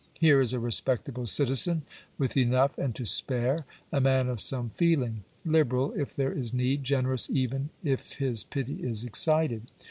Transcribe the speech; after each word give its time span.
Here 0.15 0.41
is 0.41 0.51
a 0.51 0.59
respectable 0.59 1.27
citizen 1.27 1.83
with 2.17 2.35
enough 2.35 2.75
and 2.79 2.95
to 2.95 3.05
spare: 3.05 3.65
a 3.91 4.01
man 4.01 4.29
of 4.29 4.41
some 4.41 4.71
feeling; 4.71 5.23
liberal, 5.45 5.93
if 5.93 6.15
there 6.15 6.33
is 6.33 6.55
need; 6.55 6.83
generous 6.83 7.29
even, 7.29 7.69
if 7.83 8.13
his 8.13 8.43
pity 8.43 8.77
is 8.81 9.03
excited. 9.03 9.69